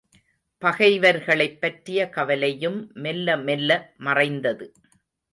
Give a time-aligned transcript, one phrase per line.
[0.61, 3.69] பகைவர்களைப் பற்றிய கவலையும் மெல்ல மெல்ல
[3.97, 4.67] மறைந்தது.